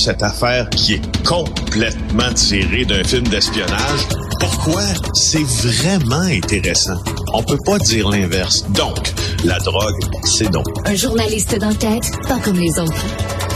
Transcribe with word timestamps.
cette 0.00 0.22
affaire 0.22 0.68
qui 0.70 0.94
est 0.94 1.24
complètement 1.26 2.32
tirée 2.34 2.86
d'un 2.86 3.04
film 3.04 3.24
d'espionnage. 3.28 4.00
Pourquoi? 4.40 4.82
C'est 5.12 5.44
vraiment 5.44 6.22
intéressant? 6.22 6.96
On 7.34 7.42
peut 7.42 7.58
pas 7.66 7.78
dire 7.78 8.08
l'inverse. 8.08 8.64
Donc, 8.70 9.12
la 9.44 9.58
drogue, 9.58 10.00
c'est 10.24 10.50
non. 10.50 10.62
Un 10.86 10.94
journaliste 10.94 11.58
d'enquête, 11.58 12.04
pas 12.26 12.38
comme 12.38 12.56
les 12.56 12.78
autres. 12.78 13.04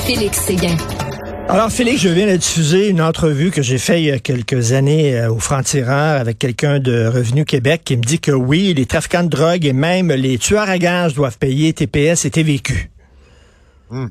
Félix 0.07 0.39
Séguin. 0.41 0.77
Alors, 1.49 1.71
Félix, 1.71 2.03
je 2.03 2.11
viens 2.11 2.27
de 2.27 2.37
diffuser 2.37 2.89
une 2.89 3.01
entrevue 3.01 3.51
que 3.51 3.63
j'ai 3.63 3.79
faite 3.79 4.01
il 4.01 4.05
y 4.07 4.11
a 4.11 4.19
quelques 4.19 4.73
années 4.73 5.17
euh, 5.17 5.31
au 5.31 5.39
Franc-Tireur 5.39 6.21
avec 6.21 6.39
quelqu'un 6.39 6.79
de 6.79 7.07
Revenu 7.07 7.47
Québec 7.47 7.83
qui 7.85 7.97
me 7.97 8.03
dit 8.03 8.19
que 8.19 8.33
oui, 8.33 8.75
les 8.75 8.85
trafiquants 8.85 9.25
de 9.25 9.29
drogue 9.29 9.65
et 9.65 9.73
même 9.73 10.13
les 10.13 10.37
tueurs 10.37 10.69
à 10.69 10.79
gages 10.79 11.15
doivent 11.15 11.39
payer 11.39 11.73
TPS 11.73 12.27
et 12.27 12.31
TVQ. 12.31 12.91
Hmm. 13.91 14.07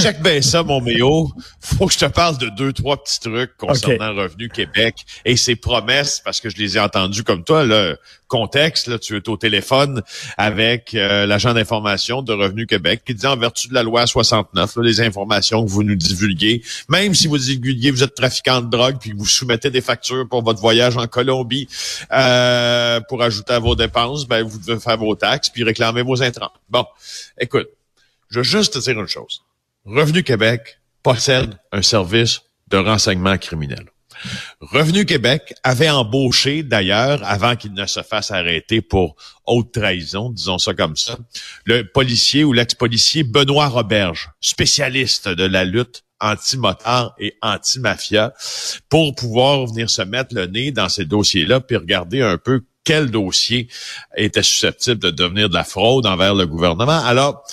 Check 0.00 0.22
bien 0.22 0.42
ça, 0.42 0.62
mon 0.62 0.80
méo. 0.80 1.30
Faut 1.60 1.86
que 1.86 1.92
je 1.92 1.98
te 1.98 2.04
parle 2.06 2.38
de 2.38 2.48
deux, 2.48 2.72
trois 2.72 3.02
petits 3.02 3.20
trucs 3.20 3.56
concernant 3.56 4.14
Revenu 4.14 4.48
Québec 4.48 4.96
et 5.24 5.36
ses 5.36 5.56
promesses, 5.56 6.20
parce 6.24 6.40
que 6.40 6.50
je 6.50 6.56
les 6.56 6.76
ai 6.76 6.80
entendus 6.80 7.22
comme 7.22 7.44
toi. 7.44 7.64
Le 7.64 7.96
contexte, 8.28 8.88
là, 8.88 8.98
tu 8.98 9.16
es 9.16 9.28
au 9.28 9.36
téléphone 9.36 10.02
avec 10.36 10.94
euh, 10.94 11.26
l'agent 11.26 11.54
d'information 11.54 12.22
de 12.22 12.32
Revenu 12.32 12.66
Québec 12.66 13.02
qui 13.06 13.14
dit 13.14 13.26
en 13.26 13.36
vertu 13.36 13.68
de 13.68 13.74
la 13.74 13.82
loi 13.82 14.06
69, 14.06 14.76
les 14.82 15.00
informations 15.00 15.64
que 15.64 15.70
vous 15.70 15.82
nous 15.82 15.94
divulguez, 15.94 16.62
même 16.88 17.14
si 17.14 17.28
vous 17.28 17.38
divulguez, 17.38 17.90
vous 17.90 18.02
êtes 18.02 18.14
trafiquant 18.14 18.60
de 18.60 18.68
drogue, 18.68 18.96
puis 19.00 19.12
vous 19.12 19.26
soumettez 19.26 19.70
des 19.70 19.80
factures 19.80 20.26
pour 20.28 20.42
votre 20.42 20.60
voyage 20.60 20.96
en 20.96 21.06
Colombie 21.06 21.68
euh, 22.12 23.00
pour 23.08 23.22
ajouter 23.22 23.52
à 23.52 23.58
vos 23.58 23.76
dépenses, 23.76 24.26
ben 24.26 24.42
vous 24.42 24.58
devez 24.58 24.80
faire 24.80 24.98
vos 24.98 25.14
taxes 25.14 25.50
puis 25.50 25.62
réclamer 25.62 26.02
vos 26.02 26.22
intrants. 26.22 26.52
Bon, 26.68 26.84
écoute, 27.38 27.68
je 28.30 28.40
veux 28.40 28.44
juste 28.44 28.74
te 28.74 28.78
dire 28.80 28.98
une 28.98 29.06
chose. 29.06 29.44
Revenu 29.86 30.22
Québec 30.22 30.80
possède 31.02 31.58
un 31.70 31.82
service 31.82 32.40
de 32.68 32.78
renseignement 32.78 33.36
criminel. 33.36 33.84
Revenu 34.60 35.04
Québec 35.04 35.52
avait 35.62 35.90
embauché, 35.90 36.62
d'ailleurs, 36.62 37.20
avant 37.24 37.54
qu'il 37.54 37.74
ne 37.74 37.84
se 37.84 38.00
fasse 38.02 38.30
arrêter 38.30 38.80
pour 38.80 39.16
haute 39.44 39.72
trahison, 39.72 40.30
disons 40.30 40.56
ça 40.56 40.72
comme 40.72 40.96
ça, 40.96 41.18
le 41.66 41.82
policier 41.82 42.44
ou 42.44 42.54
l'ex-policier 42.54 43.24
Benoît 43.24 43.68
Roberge, 43.68 44.30
spécialiste 44.40 45.28
de 45.28 45.44
la 45.44 45.66
lutte 45.66 46.04
anti-motard 46.18 47.14
et 47.18 47.36
anti-mafia, 47.42 48.32
pour 48.88 49.14
pouvoir 49.14 49.66
venir 49.66 49.90
se 49.90 50.00
mettre 50.00 50.34
le 50.34 50.46
nez 50.46 50.70
dans 50.70 50.88
ces 50.88 51.04
dossiers-là, 51.04 51.60
puis 51.60 51.76
regarder 51.76 52.22
un 52.22 52.38
peu 52.38 52.64
quel 52.84 53.10
dossier 53.10 53.68
était 54.16 54.42
susceptible 54.42 55.00
de 55.00 55.10
devenir 55.10 55.50
de 55.50 55.54
la 55.54 55.64
fraude 55.64 56.06
envers 56.06 56.34
le 56.34 56.46
gouvernement. 56.46 57.04
Alors, 57.04 57.44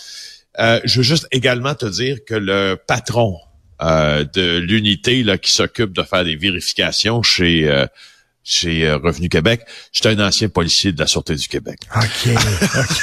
euh, 0.59 0.79
je 0.83 0.97
veux 0.97 1.03
juste 1.03 1.27
également 1.31 1.75
te 1.75 1.85
dire 1.85 2.17
que 2.25 2.35
le 2.35 2.75
patron 2.87 3.37
euh, 3.81 4.25
de 4.25 4.57
l'unité 4.57 5.23
là 5.23 5.37
qui 5.37 5.51
s'occupe 5.51 5.93
de 5.93 6.03
faire 6.03 6.23
des 6.23 6.35
vérifications 6.35 7.23
chez 7.23 7.69
euh, 7.69 7.85
chez 8.43 8.91
Revenu 8.91 9.29
Québec, 9.29 9.61
j'étais 9.93 10.09
un 10.09 10.27
ancien 10.27 10.49
policier 10.49 10.91
de 10.91 10.99
la 10.99 11.05
Sûreté 11.05 11.35
du 11.35 11.47
Québec. 11.47 11.79
OK. 11.95 12.35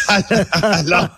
Alors, 0.62 1.08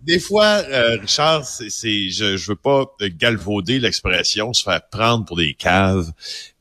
des, 0.00 0.18
fois, 0.18 0.62
Richard, 0.98 1.44
c'est, 1.44 1.68
je, 1.68 2.38
je 2.38 2.46
veux 2.48 2.56
pas 2.56 2.86
galvauder 3.02 3.78
l'expression, 3.78 4.54
se 4.54 4.62
faire 4.62 4.80
prendre 4.88 5.26
pour 5.26 5.36
des 5.36 5.52
caves, 5.52 6.10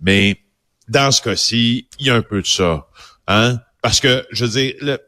mais 0.02 0.42
dans 0.90 1.12
ce 1.12 1.22
cas-ci, 1.22 1.88
il 1.98 2.08
y 2.08 2.10
a 2.10 2.16
un 2.16 2.22
peu 2.22 2.42
de 2.42 2.48
ça. 2.48 2.88
Hein? 3.28 3.62
Parce 3.82 4.02
que, 4.02 4.26
je 4.32 4.44
veux 4.44 4.52
dire, 4.52 4.74
le, 4.82 5.00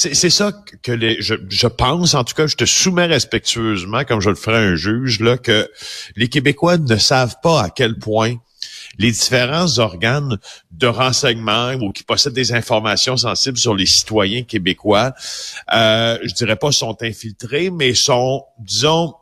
c'est 0.00 0.30
ça 0.30 0.52
que 0.82 0.92
les, 0.92 1.20
je, 1.20 1.34
je, 1.48 1.66
pense, 1.66 2.14
en 2.14 2.24
tout 2.24 2.34
cas, 2.34 2.46
je 2.46 2.56
te 2.56 2.64
soumets 2.64 3.06
respectueusement, 3.06 4.04
comme 4.04 4.20
je 4.20 4.30
le 4.30 4.36
ferai 4.36 4.58
un 4.58 4.74
juge, 4.74 5.20
là, 5.20 5.36
que 5.36 5.70
les 6.16 6.28
Québécois 6.28 6.78
ne 6.78 6.96
savent 6.96 7.36
pas 7.42 7.62
à 7.62 7.70
quel 7.70 7.98
point 7.98 8.36
les 8.98 9.12
différents 9.12 9.78
organes 9.78 10.38
de 10.72 10.86
renseignement 10.86 11.72
ou 11.74 11.92
qui 11.92 12.02
possèdent 12.02 12.34
des 12.34 12.52
informations 12.52 13.16
sensibles 13.16 13.58
sur 13.58 13.74
les 13.74 13.86
citoyens 13.86 14.42
québécois, 14.42 15.14
euh, 15.72 16.18
je 16.22 16.34
dirais 16.34 16.56
pas 16.56 16.72
sont 16.72 16.96
infiltrés, 17.02 17.70
mais 17.70 17.94
sont, 17.94 18.44
disons, 18.58 19.14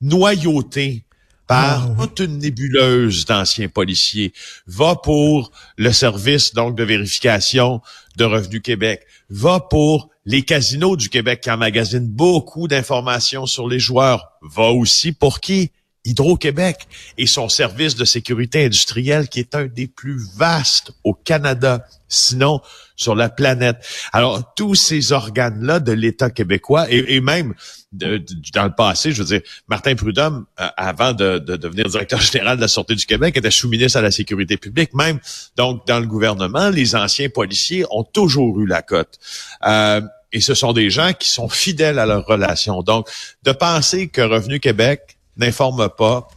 noyautés 0.00 1.04
par 1.46 1.90
ah, 1.98 2.06
toute 2.06 2.20
une 2.20 2.38
nébuleuse 2.38 3.24
d'anciens 3.24 3.68
policiers. 3.68 4.32
Va 4.66 4.94
pour 4.94 5.50
le 5.76 5.92
service 5.92 6.54
donc 6.54 6.76
de 6.76 6.84
vérification 6.84 7.80
de 8.20 8.24
Revenu 8.26 8.60
Québec. 8.60 9.06
Va 9.30 9.60
pour 9.60 10.10
les 10.26 10.42
casinos 10.42 10.96
du 10.96 11.08
Québec 11.08 11.40
qui 11.40 11.50
emmagasinent 11.50 12.08
beaucoup 12.08 12.68
d'informations 12.68 13.46
sur 13.46 13.66
les 13.66 13.78
joueurs. 13.78 14.32
Va 14.42 14.70
aussi 14.70 15.12
pour 15.12 15.40
qui? 15.40 15.72
Hydro-Québec 16.04 16.88
et 17.18 17.26
son 17.26 17.48
service 17.48 17.94
de 17.94 18.04
sécurité 18.04 18.64
industrielle 18.64 19.28
qui 19.28 19.40
est 19.40 19.54
un 19.54 19.66
des 19.66 19.86
plus 19.86 20.18
vastes 20.36 20.92
au 21.04 21.12
Canada, 21.12 21.86
sinon 22.08 22.60
sur 22.96 23.14
la 23.14 23.28
planète. 23.28 23.76
Alors, 24.12 24.54
tous 24.54 24.74
ces 24.74 25.12
organes-là 25.12 25.80
de 25.80 25.92
l'État 25.92 26.30
québécois 26.30 26.86
et, 26.90 27.20
même 27.20 27.54
dans 27.92 28.64
le 28.64 28.74
passé, 28.74 29.12
je 29.12 29.22
veux 29.22 29.28
dire, 29.28 29.40
Martin 29.68 29.94
Prudhomme, 29.94 30.44
euh, 30.60 30.68
avant 30.76 31.12
de, 31.12 31.38
devenir 31.38 31.86
directeur 31.86 32.20
général 32.20 32.56
de 32.56 32.62
la 32.62 32.68
Sûreté 32.68 32.94
du 32.94 33.06
Québec, 33.06 33.36
était 33.36 33.50
sous-ministre 33.50 33.98
à 33.98 34.02
la 34.02 34.10
sécurité 34.10 34.56
publique. 34.56 34.94
Même, 34.94 35.18
donc, 35.56 35.86
dans 35.86 35.98
le 35.98 36.06
gouvernement, 36.06 36.68
les 36.68 36.94
anciens 36.94 37.30
policiers 37.30 37.84
ont 37.90 38.04
toujours 38.04 38.60
eu 38.60 38.66
la 38.66 38.82
cote. 38.82 39.18
Euh, 39.66 40.02
et 40.32 40.40
ce 40.40 40.54
sont 40.54 40.72
des 40.72 40.90
gens 40.90 41.12
qui 41.12 41.28
sont 41.28 41.48
fidèles 41.48 41.98
à 41.98 42.06
leur 42.06 42.26
relation. 42.26 42.82
Donc, 42.82 43.08
de 43.42 43.52
penser 43.52 44.08
que 44.08 44.20
Revenu 44.20 44.60
Québec 44.60 45.18
n'informe 45.40 45.88
pas, 45.96 46.28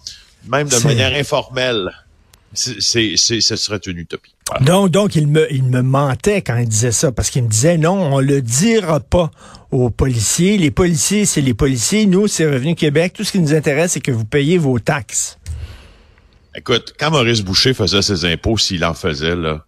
même 0.48 0.68
de 0.68 0.78
manière 0.88 1.14
informelle, 1.14 1.92
c'est, 2.54 3.16
ce 3.18 3.56
serait 3.56 3.80
une 3.86 3.98
utopie. 3.98 4.34
Donc, 4.62 4.92
donc 4.92 5.16
il 5.16 5.28
me, 5.28 5.52
il 5.52 5.64
me 5.64 5.82
mentait 5.82 6.42
quand 6.42 6.58
il 6.58 6.68
disait 6.68 6.92
ça, 6.92 7.12
parce 7.12 7.30
qu'il 7.30 7.44
me 7.44 7.50
disait 7.50 7.78
non, 7.78 8.14
on 8.14 8.20
le 8.20 8.42
dira 8.42 9.00
pas 9.00 9.32
aux 9.72 9.90
policiers. 9.90 10.58
Les 10.58 10.72
policiers, 10.72 11.26
c'est 11.26 11.42
les 11.42 11.54
policiers. 11.54 12.06
Nous, 12.06 12.28
c'est 12.28 12.46
Revenu 12.46 12.76
Québec. 12.76 13.14
Tout 13.14 13.24
ce 13.24 13.32
qui 13.32 13.40
nous 13.40 13.54
intéresse, 13.54 13.94
c'est 13.94 14.02
que 14.02 14.12
vous 14.12 14.26
payez 14.26 14.58
vos 14.58 14.78
taxes. 14.80 15.40
Écoute, 16.56 16.94
quand 17.00 17.10
Maurice 17.10 17.42
Boucher 17.42 17.74
faisait 17.74 18.04
ses 18.04 18.26
impôts, 18.26 18.58
s'il 18.58 18.86
en 18.86 18.94
faisait, 18.94 19.36
là, 19.36 19.66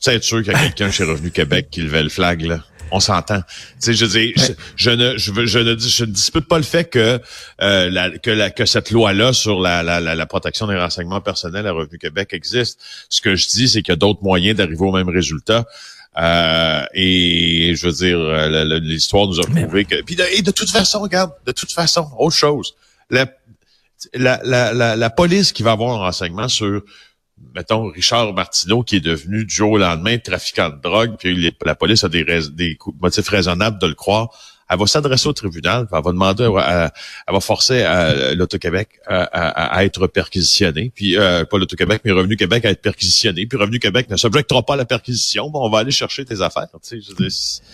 tu 0.00 0.10
être 0.10 0.22
sûr 0.22 0.44
qu'il 0.44 0.52
y 0.52 0.54
a 0.54 0.60
quelqu'un 0.60 0.90
chez 0.92 1.02
Revenu 1.02 1.32
Québec 1.32 1.68
qui 1.70 1.80
levait 1.80 2.04
le 2.04 2.08
flag, 2.08 2.42
là 2.42 2.60
on 2.90 3.00
s'entend. 3.00 3.40
Tu 3.40 3.46
sais, 3.78 3.94
je 3.94 4.06
dis, 4.06 4.34
je, 4.76 4.90
ne, 4.90 5.16
je, 5.16 5.46
je 5.46 5.58
ne, 5.58 5.78
je 5.78 6.04
ne 6.04 6.10
dispute 6.10 6.46
pas 6.46 6.58
le 6.58 6.64
fait 6.64 6.84
que 6.84 7.20
euh, 7.62 7.90
la, 7.90 8.10
que, 8.18 8.30
la, 8.30 8.50
que 8.50 8.66
cette 8.66 8.90
loi-là 8.90 9.32
sur 9.32 9.60
la, 9.60 9.82
la, 9.82 10.00
la, 10.00 10.26
protection 10.26 10.66
des 10.66 10.76
renseignements 10.76 11.20
personnels 11.20 11.66
à 11.66 11.72
Revenu 11.72 11.98
Québec 11.98 12.30
existe. 12.32 12.80
Ce 13.08 13.20
que 13.20 13.36
je 13.36 13.48
dis, 13.48 13.68
c'est 13.68 13.82
qu'il 13.82 13.92
y 13.92 13.94
a 13.94 13.96
d'autres 13.96 14.22
moyens 14.22 14.56
d'arriver 14.56 14.84
au 14.84 14.92
même 14.92 15.08
résultat. 15.08 15.66
Euh, 16.18 16.84
et 16.92 17.74
je 17.76 17.86
veux 17.86 17.92
dire, 17.92 18.18
euh, 18.18 18.78
l'histoire 18.80 19.26
nous 19.26 19.40
a 19.40 19.44
prouvé 19.44 19.84
que. 19.84 20.02
Puis 20.02 20.16
de, 20.16 20.24
et 20.32 20.42
de 20.42 20.50
toute 20.50 20.70
façon, 20.70 21.00
regarde, 21.00 21.32
de 21.46 21.52
toute 21.52 21.72
façon, 21.72 22.08
autre 22.18 22.36
chose. 22.36 22.74
La, 23.10 23.26
la, 24.14 24.40
la, 24.44 24.96
la, 24.96 25.10
police 25.10 25.52
qui 25.52 25.62
va 25.62 25.72
avoir 25.72 25.94
un 25.94 25.98
renseignement 25.98 26.48
sur 26.48 26.82
mettons, 27.54 27.88
Richard 27.88 28.32
Martineau, 28.32 28.82
qui 28.82 28.96
est 28.96 29.00
devenu 29.00 29.44
du 29.44 29.54
jour 29.54 29.72
au 29.72 29.78
lendemain 29.78 30.18
trafiquant 30.18 30.70
de 30.70 30.80
drogue, 30.80 31.16
puis 31.18 31.54
la 31.64 31.74
police 31.74 32.04
a 32.04 32.08
des, 32.08 32.24
des 32.24 32.78
motifs 33.00 33.28
raisonnables 33.28 33.78
de 33.78 33.86
le 33.86 33.94
croire, 33.94 34.30
elle 34.70 34.78
va 34.78 34.86
s'adresser 34.86 35.28
au 35.28 35.32
tribunal, 35.32 35.86
elle 35.92 36.02
va 36.02 36.12
demander, 36.12 36.44
elle, 36.44 37.34
va 37.34 37.40
forcer 37.40 37.84
l'Auto-Québec 38.36 39.00
à, 39.06 39.84
être 39.84 40.06
perquisitionné, 40.06 40.92
puis 40.94 41.16
euh, 41.18 41.44
pas 41.44 41.58
l'Auto-Québec, 41.58 42.02
mais 42.04 42.12
Revenu 42.12 42.36
Québec 42.36 42.64
à 42.64 42.70
être 42.70 42.80
perquisitionné, 42.80 43.46
puis 43.46 43.58
Revenu 43.58 43.78
Québec 43.78 44.08
ne 44.10 44.16
s'objectera 44.16 44.62
pas 44.62 44.74
à 44.74 44.76
la 44.76 44.84
perquisition, 44.84 45.50
bon, 45.50 45.66
on 45.66 45.70
va 45.70 45.80
aller 45.80 45.90
chercher 45.90 46.24
tes 46.24 46.40
affaires. 46.40 46.68
Tu 46.82 47.02
sais, 47.02 47.14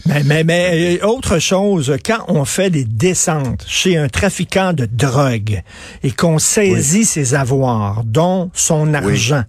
mais, 0.07 0.23
mais, 0.25 0.45
mais 0.45 0.99
euh, 1.03 1.07
autre 1.07 1.39
chose, 1.39 1.95
quand 2.05 2.25
on 2.29 2.45
fait 2.45 2.71
des 2.71 2.85
descentes 2.85 3.65
chez 3.67 3.97
un 3.97 4.09
trafiquant 4.09 4.73
de 4.73 4.87
drogue 4.87 5.63
et 6.03 6.11
qu'on 6.11 6.39
saisit 6.39 7.05
ses 7.05 7.35
avoirs, 7.35 8.03
dont 8.05 8.51
son 8.55 8.95
argent, 8.95 9.45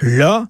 là, 0.00 0.46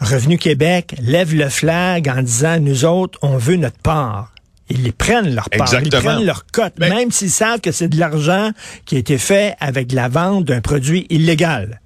Revenu 0.00 0.38
Québec 0.38 0.94
lève 1.00 1.34
le 1.34 1.48
flag 1.48 2.08
en 2.08 2.22
disant, 2.22 2.60
nous 2.60 2.84
autres, 2.84 3.18
on 3.22 3.36
veut 3.36 3.56
notre 3.56 3.78
part. 3.78 4.32
Ils 4.70 4.82
les 4.82 4.92
prennent 4.92 5.34
leur 5.34 5.48
part, 5.50 5.72
ils 5.82 5.90
prennent 5.90 6.24
leur 6.24 6.44
cote, 6.46 6.74
ben 6.76 6.94
même 6.94 7.10
s'ils 7.10 7.30
savent 7.30 7.60
que 7.60 7.72
c'est 7.72 7.88
de 7.88 7.98
l'argent 7.98 8.50
qui 8.84 8.96
a 8.96 8.98
été 8.98 9.18
fait 9.18 9.54
avec 9.60 9.92
la 9.92 10.08
vente 10.08 10.44
d'un 10.44 10.60
produit 10.60 11.06
illégal. 11.10 11.80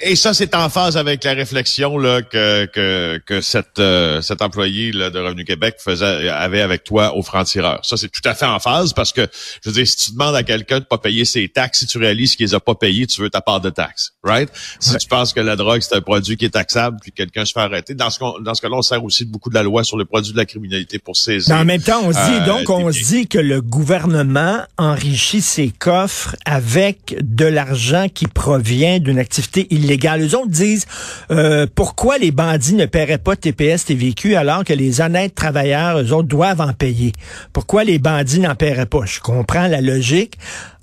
Et 0.00 0.14
ça, 0.14 0.34
c'est 0.34 0.54
en 0.54 0.68
phase 0.68 0.98
avec 0.98 1.24
la 1.24 1.32
réflexion 1.32 1.96
là, 1.96 2.20
que, 2.20 2.66
que, 2.66 3.18
que 3.24 3.40
cette, 3.40 3.78
euh, 3.78 4.20
cet 4.20 4.42
employé 4.42 4.92
là, 4.92 5.08
de 5.08 5.18
Revenu 5.18 5.44
Québec 5.44 5.76
faisait, 5.78 6.28
avait 6.28 6.60
avec 6.60 6.84
toi 6.84 7.16
au 7.16 7.22
franc-tireur. 7.22 7.80
Ça, 7.82 7.96
c'est 7.96 8.10
tout 8.10 8.26
à 8.28 8.34
fait 8.34 8.44
en 8.44 8.58
phase 8.58 8.92
parce 8.92 9.12
que, 9.12 9.26
je 9.64 9.70
veux 9.70 9.74
dire, 9.74 9.86
si 9.86 9.96
tu 9.96 10.12
demandes 10.12 10.34
à 10.34 10.42
quelqu'un 10.42 10.80
de 10.80 10.84
pas 10.84 10.98
payer 10.98 11.24
ses 11.24 11.48
taxes, 11.48 11.78
si 11.78 11.86
tu 11.86 11.96
réalises 11.96 12.36
qu'il 12.36 12.44
les 12.44 12.54
a 12.54 12.60
pas 12.60 12.74
payées, 12.74 13.06
tu 13.06 13.22
veux 13.22 13.30
ta 13.30 13.40
part 13.40 13.62
de 13.62 13.70
taxes, 13.70 14.12
right? 14.22 14.50
Si 14.80 14.94
tu 14.98 15.08
penses 15.08 15.32
que 15.32 15.40
la 15.40 15.56
drogue, 15.56 15.80
c'est 15.80 15.94
un 15.94 16.02
produit 16.02 16.36
qui 16.36 16.44
est 16.44 16.50
taxable, 16.50 16.98
puis 17.00 17.12
quelqu'un 17.12 17.46
se 17.46 17.52
fait 17.52 17.60
arrêter, 17.60 17.94
dans 17.94 18.10
ce, 18.10 18.18
dans 18.42 18.54
ce 18.54 18.60
cas-là, 18.60 18.76
on 18.76 18.82
sert 18.82 19.02
aussi 19.02 19.24
beaucoup 19.24 19.48
de 19.48 19.54
la 19.54 19.62
loi 19.62 19.82
sur 19.82 19.96
le 19.96 20.04
produit 20.04 20.32
de 20.32 20.36
la 20.36 20.44
criminalité 20.44 20.98
pour 20.98 21.16
saisir. 21.16 21.56
en 21.56 21.64
même 21.64 21.80
temps, 21.80 22.02
on 22.04 22.12
se 22.12 22.18
dit, 22.18 22.36
euh, 22.42 22.46
donc, 22.46 22.68
on 22.68 22.92
se 22.92 23.02
dit 23.02 23.28
que 23.28 23.38
le 23.38 23.62
gouvernement 23.62 24.58
enrichit 24.76 25.40
ses 25.40 25.70
coffres 25.70 26.36
avec 26.44 27.16
de 27.22 27.46
l'argent 27.46 28.08
qui 28.12 28.26
provient 28.26 28.98
d'une 28.98 29.18
activité 29.18 29.66
illégale 29.70 29.85
les 29.86 30.34
autres 30.34 30.50
disent 30.50 30.86
euh, 31.30 31.66
pourquoi 31.74 32.18
les 32.18 32.30
bandits 32.30 32.74
ne 32.74 32.86
paieraient 32.86 33.18
pas 33.18 33.36
TPS, 33.36 33.86
TVQ 33.86 34.36
alors 34.36 34.64
que 34.64 34.72
les 34.72 35.00
honnêtes 35.00 35.34
travailleurs, 35.34 35.98
eux 35.98 36.12
autres, 36.12 36.28
doivent 36.28 36.60
en 36.60 36.72
payer? 36.72 37.12
Pourquoi 37.52 37.84
les 37.84 37.98
bandits 37.98 38.40
n'en 38.40 38.54
paieraient 38.54 38.86
pas? 38.86 39.04
Je 39.04 39.20
comprends 39.20 39.68
la 39.68 39.80
logique. 39.80 40.38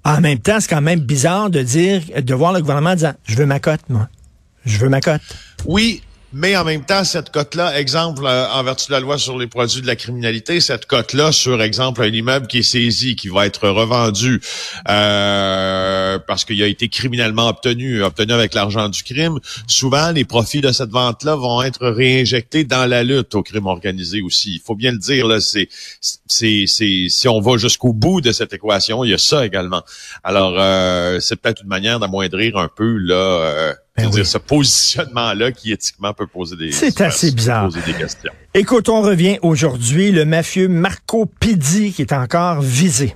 En 0.06 0.20
même 0.20 0.40
temps, 0.40 0.60
c'est 0.60 0.70
quand 0.70 0.82
même 0.82 1.00
bizarre 1.00 1.50
de 1.50 1.62
dire, 1.62 2.02
de 2.22 2.34
voir 2.34 2.52
le 2.54 2.60
gouvernement 2.60 2.96
disant, 2.96 3.14
je 3.26 3.36
veux 3.36 3.46
ma 3.46 3.60
cote, 3.60 3.82
moi. 3.90 4.10
Je 4.66 4.78
veux 4.78 4.90
ma 4.90 5.02
cote. 5.02 5.22
Oui, 5.66 6.02
mais 6.34 6.58
en 6.58 6.66
même 6.66 6.84
temps, 6.84 7.04
cette 7.04 7.30
cote-là, 7.30 7.80
exemple, 7.80 8.24
euh, 8.26 8.48
en 8.50 8.64
vertu 8.64 8.88
de 8.88 8.94
la 8.94 9.00
loi 9.00 9.18
sur 9.18 9.38
les 9.38 9.48
produits 9.48 9.82
de 9.82 9.88
la 9.88 9.96
criminalité, 9.96 10.60
cette 10.60 10.88
cote-là 10.88 11.32
sur, 11.32 11.62
exemple, 11.62 12.02
un 12.02 12.08
immeuble 12.12 12.48
qui 12.48 12.60
est 12.60 12.64
saisi, 12.64 13.16
qui 13.16 13.28
va 13.28 13.46
être 13.46 13.70
revendu 13.70 14.42
euh, 14.90 16.18
parce 16.28 16.44
qu'il 16.44 16.62
a 16.64 16.68
été 16.68 16.90
criminellement 16.90 17.48
obtenu, 17.48 18.04
obtenu 18.04 18.34
avec 18.34 18.54
l'argent 18.56 18.90
du 18.90 19.04
crime, 19.04 19.40
souvent, 19.68 20.12
les 20.12 20.26
profits 20.26 20.62
de 20.62 20.72
cette 20.72 20.90
vente-là 20.90 21.36
vont 21.36 21.62
être 21.62 21.88
réinjectés 21.88 22.64
dans 22.64 22.88
la 22.88 23.04
lutte 23.04 23.36
au 23.36 23.44
crime 23.44 23.68
organisé 23.68 24.22
aussi. 24.22 24.56
Il 24.56 24.62
faut 24.62 24.76
bien 24.76 24.92
le 24.92 24.98
dire, 24.98 25.28
là, 25.28 25.40
c'est, 25.40 25.70
c'est, 26.02 26.66
c'est, 26.68 27.06
si 27.10 27.28
on 27.28 27.42
va 27.42 27.58
jusqu'au 27.58 27.94
bout 27.94 28.22
de 28.22 28.32
cette 28.32 28.54
équation, 28.54 29.04
il 29.04 29.12
y 29.12 29.14
a 29.14 29.20
ça 29.20 29.46
également. 29.46 29.84
Alors, 30.24 30.56
euh, 30.58 31.20
c'est 31.20 31.36
peut-être 31.36 31.62
une 31.62 31.70
manière 31.70 32.00
d'amoindrir 32.00 32.58
un 32.58 32.70
peu, 32.74 32.98
là, 32.98 33.16
euh, 33.16 33.74
ben 33.96 34.10
dire, 34.10 34.26
ce 34.26 34.40
positionnement-là 34.40 35.52
qui 35.52 35.72
éthiquement 35.72 36.14
peut 36.14 36.26
poser 36.26 36.56
des 36.56 36.72
C'est 36.72 37.00
assez 37.02 37.32
bizarre. 37.32 37.66
Poser 37.66 37.82
des 37.86 37.94
questions. 37.94 38.32
Écoute, 38.54 38.90
on 38.90 39.02
revient 39.02 39.38
aujourd'hui, 39.42 40.12
le 40.12 40.26
mafieux 40.26 40.68
Marco 40.68 41.26
Pidi 41.26 41.92
qui 41.94 42.02
est 42.02 42.14
encore 42.14 42.62
visé. 42.62 43.16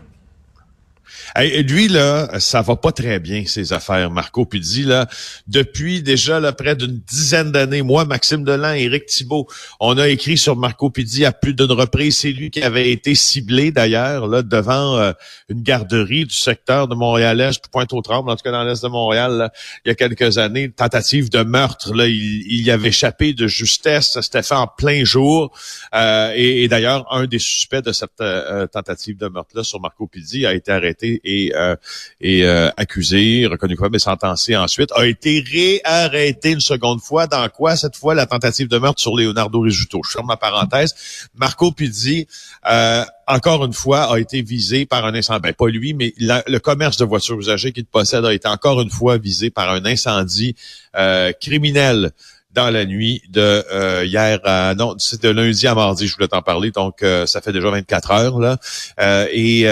Lui, 1.36 1.88
là, 1.88 2.40
ça 2.40 2.62
va 2.62 2.76
pas 2.76 2.92
très 2.92 3.20
bien, 3.20 3.46
ses 3.46 3.74
affaires, 3.74 4.10
Marco 4.12 4.46
Pidi, 4.46 4.84
là. 4.84 5.08
Depuis 5.48 6.02
déjà 6.02 6.40
là, 6.40 6.54
près 6.54 6.76
d'une 6.76 7.00
dizaine 7.00 7.52
d'années, 7.52 7.82
moi, 7.82 8.06
Maxime 8.06 8.44
Delan, 8.44 8.74
Éric 8.74 9.06
Thibault, 9.06 9.48
on 9.80 9.98
a 9.98 10.08
écrit 10.08 10.38
sur 10.38 10.56
Marco 10.56 10.90
Pidi 10.90 11.26
à 11.26 11.32
plus 11.32 11.54
d'une 11.54 11.72
reprise. 11.72 12.20
C'est 12.20 12.32
lui 12.32 12.50
qui 12.50 12.64
avait 12.64 12.92
été 12.92 13.16
ciblé, 13.16 13.72
d'ailleurs, 13.72 14.28
là, 14.28 14.42
devant 14.42 14.98
euh, 14.98 15.12
une 15.50 15.62
garderie 15.62 16.26
du 16.26 16.36
secteur 16.36 16.88
de 16.88 16.96
Montréal-Est, 16.96 17.68
Pointe-aux-Trembles, 17.68 18.30
en 18.30 18.36
tout 18.36 18.44
cas 18.44 18.52
dans 18.52 18.64
l'Est 18.64 18.84
de 18.84 18.90
Montréal, 18.90 19.52
il 19.86 19.90
y 19.90 19.92
a 19.92 19.96
quelques 19.96 20.38
années, 20.38 20.70
tentative 20.70 21.30
de 21.30 21.44
meurtre, 21.44 21.94
là, 21.94 22.08
il, 22.08 22.62
y 22.62 22.72
avait 22.72 22.90
échappé 22.90 23.34
de 23.34 23.48
justesse, 23.48 24.12
ça 24.12 24.22
s'était 24.22 24.44
fait 24.44 24.56
en 24.56 24.68
plein 24.68 25.04
jour. 25.04 25.52
Euh, 25.94 26.32
et, 26.36 26.68
d'ailleurs, 26.68 27.06
un 27.12 27.26
des 27.26 27.40
suspects 27.40 27.84
de 27.84 27.92
cette 27.92 28.22
euh, 28.22 28.68
tentative 28.68 29.18
de 29.18 29.28
meurtre-là 29.28 29.64
sur 29.64 29.80
Marco 29.80 30.08
Pidi 30.08 30.46
a 30.46 30.54
été 30.54 30.72
arrêté 30.72 31.17
et, 31.24 31.54
euh, 31.56 31.76
euh, 32.24 32.72
accusé, 32.78 33.46
reconnu 33.46 33.76
coupable 33.76 33.96
et 33.96 34.00
sentencé 34.00 34.56
ensuite, 34.56 34.92
a 34.96 35.06
été 35.06 35.44
réarrêté 35.52 36.52
une 36.52 36.60
seconde 36.60 37.02
fois. 37.02 37.28
Dans 37.28 37.48
quoi? 37.50 37.76
Cette 37.76 37.96
fois, 37.96 38.16
la 38.16 38.26
tentative 38.26 38.68
de 38.68 38.78
meurtre 38.78 39.02
sur 39.02 39.16
Leonardo 39.16 39.60
Rizzuto. 39.60 40.02
Je 40.06 40.12
ferme 40.12 40.28
ma 40.28 40.38
parenthèse. 40.38 40.96
Marco 41.36 41.72
Pizzi, 41.72 42.28
euh, 42.70 43.04
encore 43.28 43.66
une 43.66 43.74
fois, 43.74 44.14
a 44.14 44.20
été 44.20 44.42
visé 44.42 44.86
par 44.86 45.06
un 45.06 45.14
incendie. 45.14 45.42
Ben, 45.42 45.54
pas 45.54 45.68
lui, 45.68 45.94
mais 45.94 46.14
le 46.18 46.58
commerce 46.60 46.98
de 46.98 47.06
voitures 47.06 47.40
usagées 47.40 47.72
qu'il 47.72 47.86
possède 47.86 48.26
a 48.26 48.34
été 48.34 48.48
encore 48.48 48.82
une 48.82 48.90
fois 48.90 49.18
visé 49.18 49.50
par 49.50 49.70
un 49.70 49.86
incendie 49.86 50.56
criminel 51.40 52.12
dans 52.58 52.72
la 52.72 52.86
nuit 52.86 53.22
de 53.30 53.64
euh, 53.72 54.04
hier 54.04 54.40
à 54.44 54.74
non, 54.74 54.96
c'est 54.98 55.22
de 55.22 55.30
lundi 55.30 55.68
à 55.68 55.76
mardi, 55.76 56.08
je 56.08 56.16
voulais 56.16 56.28
t'en 56.28 56.42
parler, 56.42 56.72
donc 56.72 57.04
euh, 57.04 57.28
ça 57.28 57.40
fait 57.40 57.54
déjà 57.54 57.70
24 57.70 58.12
heures 58.12 58.40
là. 58.40 58.58
Euh, 59.00 59.28
et, 59.32 59.68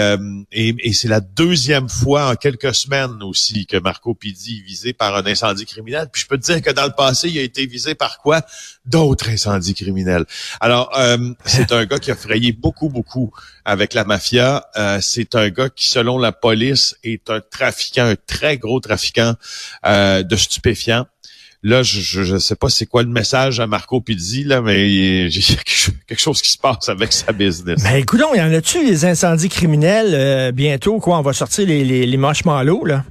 et, 0.52 0.92
c'est 0.92 1.08
la 1.08 1.18
deuxième 1.18 1.88
fois 1.88 2.30
en 2.30 2.36
quelques 2.36 2.72
semaines 2.76 3.24
aussi 3.24 3.66
que 3.66 3.76
Marco 3.76 4.14
Pidi 4.14 4.58
est 4.58 4.66
visé 4.68 4.92
par 4.92 5.16
un 5.16 5.26
incendie 5.26 5.66
criminel. 5.66 6.06
Puis 6.12 6.22
je 6.22 6.28
peux 6.28 6.38
te 6.38 6.44
dire 6.44 6.62
que 6.62 6.70
dans 6.70 6.84
le 6.84 6.92
passé, 6.96 7.28
il 7.28 7.36
a 7.38 7.42
été 7.42 7.66
visé 7.66 7.96
par 7.96 8.20
quoi? 8.20 8.42
D'autres 8.84 9.30
incendies 9.30 9.74
criminels. 9.74 10.24
Alors, 10.60 10.96
c'est 11.44 11.72
un 11.72 11.84
gars 11.86 11.98
qui 11.98 12.12
a 12.12 12.16
frayé 12.16 12.52
beaucoup, 12.52 12.88
beaucoup 12.88 13.32
avec 13.64 13.94
la 13.94 14.04
mafia. 14.04 14.64
c'est 15.00 15.34
un 15.34 15.48
gars 15.48 15.70
qui, 15.70 15.88
selon 15.90 16.18
la 16.18 16.30
police, 16.30 16.96
est 17.02 17.28
un 17.30 17.40
trafiquant, 17.40 18.04
un 18.04 18.16
très 18.26 18.58
gros 18.58 18.78
trafiquant 18.78 19.34
de 19.84 20.36
stupéfiants. 20.36 21.06
Là, 21.66 21.82
je 21.82 22.34
ne 22.34 22.38
sais 22.38 22.54
pas 22.54 22.68
c'est 22.68 22.86
quoi 22.86 23.02
le 23.02 23.08
message 23.08 23.58
à 23.58 23.66
Marco 23.66 24.00
Pizzi, 24.00 24.44
là, 24.44 24.62
mais 24.62 24.88
il 24.88 25.28
y 25.28 25.52
a 25.52 25.56
quelque 26.06 26.20
chose 26.20 26.40
qui 26.40 26.52
se 26.52 26.58
passe 26.58 26.88
avec 26.88 27.12
sa 27.12 27.32
business. 27.32 27.82
Ben 27.82 27.96
écoute, 27.96 28.20
il 28.34 28.38
y 28.38 28.40
en 28.40 28.52
a-tu 28.52 28.86
les 28.86 29.04
incendies 29.04 29.48
criminels 29.48 30.12
euh, 30.14 30.52
bientôt, 30.52 31.00
quoi? 31.00 31.18
On 31.18 31.22
va 31.22 31.32
sortir 31.32 31.66
les, 31.66 31.82
les, 31.82 32.06
les 32.06 32.16
marshmallows, 32.16 32.84
là? 32.84 33.04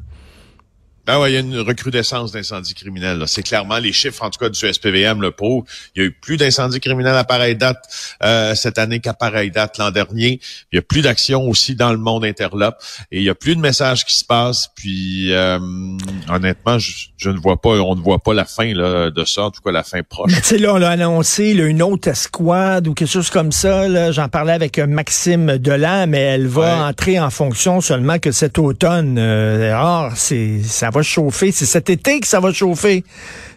Ben 1.06 1.20
ouais, 1.20 1.32
il 1.32 1.34
y 1.36 1.38
a 1.38 1.42
une 1.42 1.60
recrudescence 1.60 2.32
d'incendies 2.32 2.74
criminels. 2.74 3.24
C'est 3.28 3.44
clairement 3.44 3.78
les 3.78 3.94
chiffres, 3.94 4.24
en 4.24 4.30
tout 4.30 4.40
cas 4.40 4.50
du 4.50 4.60
SPVM, 4.60 5.22
le 5.22 5.32
pro. 5.32 5.64
Il 5.96 6.02
y 6.02 6.06
a 6.06 6.08
eu 6.08 6.12
plus 6.12 6.38
d'incendies 6.38 6.80
criminels 6.80 7.16
à 7.16 7.24
pareille 7.24 7.56
date 7.56 7.78
euh, 8.24 8.56
cette 8.56 8.80
année 8.80 9.00
qu'à 9.00 9.14
pareille 9.14 9.52
date 9.52 9.78
l'an 9.78 9.92
dernier. 9.92 10.40
Il 10.72 10.78
y 10.78 10.80
a 10.80 10.82
plus 10.82 11.02
d'actions 11.02 11.48
aussi 11.48 11.76
dans 11.76 11.92
le 11.92 11.98
monde 11.98 12.26
interlope 12.26 12.78
et 13.12 13.20
il 13.20 13.24
y 13.24 13.30
a 13.30 13.36
plus 13.36 13.56
de 13.56 13.62
messages 13.62 14.04
qui 14.04 14.16
se 14.16 14.26
passent. 14.26 14.70
Puis 14.76 15.32
euh, 15.32 15.60
honnêtement, 16.30 16.80
je, 16.80 17.30
ne 17.30 17.38
vois 17.38 17.62
pas, 17.62 17.70
on 17.70 17.96
ne 17.96 18.02
voit 18.02 18.20
pas 18.20 18.34
la 18.34 18.46
fin 18.46 18.74
là, 18.74 19.12
de 19.12 19.26
ça, 19.26 19.44
en 19.44 19.52
tout 19.52 19.62
cas 19.62 19.72
la 19.72 19.84
fin 19.84 20.02
proche. 20.02 20.32
Sais 20.42 20.58
là, 20.58 20.74
on 20.74 20.78
l'a 20.78 20.90
annoncé, 20.90 21.52
une 21.52 21.84
autre 21.84 22.08
escouade 22.08 22.88
ou 22.88 22.94
quelque 22.94 23.12
chose 23.12 23.30
comme 23.30 23.52
ça. 23.52 24.12
J'en 24.12 24.30
parlais 24.30 24.54
avec 24.54 24.80
euh, 24.80 24.88
Maxime 24.88 25.58
Delan, 25.60 26.08
mais 26.08 26.22
elle 26.22 26.48
va 26.48 26.88
entrer 26.88 27.20
en 27.20 27.30
fonction 27.30 27.80
seulement 27.82 28.18
que 28.18 28.32
cet 28.32 28.58
automne. 28.58 29.18
Euh, 29.20 30.10
c'est 30.16 30.64
ça 30.64 30.90
va 30.96 31.04
chauffer. 31.04 31.52
C'est 31.52 31.66
cet 31.66 31.90
été 31.90 32.20
que 32.20 32.28
ça 32.28 32.40
va 32.40 32.52
chauffer. 32.52 33.04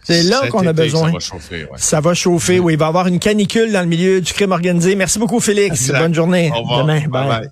C'est 0.04 0.22
là 0.22 0.46
qu'on 0.48 0.66
a 0.66 0.72
besoin. 0.72 1.08
Ça 1.08 1.12
va 1.12 1.20
chauffer, 1.20 1.64
ouais. 1.64 1.76
Ça 1.76 2.00
va 2.00 2.14
chauffer, 2.14 2.58
oui. 2.58 2.74
Il 2.74 2.78
va 2.78 2.86
y 2.86 2.88
avoir 2.88 3.06
une 3.06 3.18
canicule 3.18 3.72
dans 3.72 3.82
le 3.82 3.86
milieu 3.86 4.20
du 4.20 4.32
crime 4.32 4.52
organisé. 4.52 4.94
Merci 4.94 5.18
beaucoup, 5.18 5.40
Félix. 5.40 5.90
Bonne 5.90 6.14
journée. 6.14 6.50
Au 6.54 6.60
revoir. 6.62 6.80
Demain. 6.80 7.02
bye. 7.08 7.46